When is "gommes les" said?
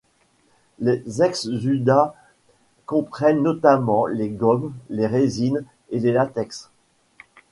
4.29-5.05